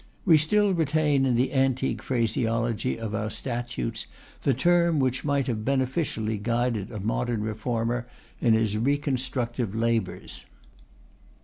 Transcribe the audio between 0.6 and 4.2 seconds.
retain in the antique phraseology of our statutes